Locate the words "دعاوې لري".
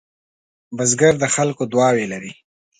1.71-2.31